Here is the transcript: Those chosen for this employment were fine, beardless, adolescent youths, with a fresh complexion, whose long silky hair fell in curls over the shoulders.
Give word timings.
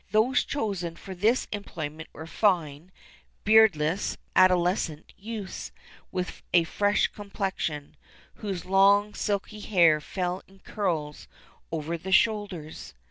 Those 0.09 0.43
chosen 0.43 0.95
for 0.95 1.13
this 1.13 1.47
employment 1.51 2.09
were 2.11 2.25
fine, 2.25 2.91
beardless, 3.43 4.17
adolescent 4.35 5.13
youths, 5.15 5.71
with 6.11 6.41
a 6.55 6.63
fresh 6.63 7.05
complexion, 7.09 7.95
whose 8.37 8.65
long 8.65 9.13
silky 9.13 9.59
hair 9.59 10.01
fell 10.01 10.41
in 10.47 10.57
curls 10.61 11.27
over 11.71 11.99
the 11.99 12.11
shoulders. 12.11 12.95